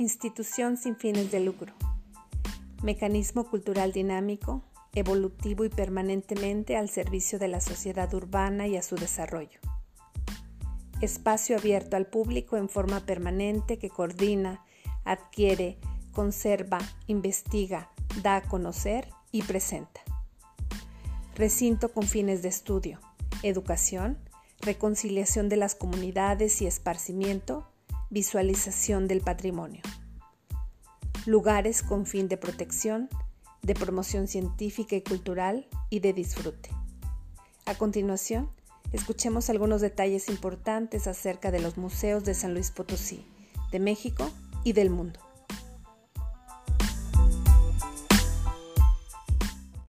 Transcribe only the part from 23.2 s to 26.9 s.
educación, reconciliación de las comunidades y